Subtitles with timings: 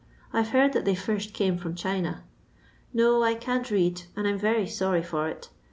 [0.33, 2.23] I 've heard that they first came from China.
[2.91, 5.49] No, I can't read, and I *m very sorry for it.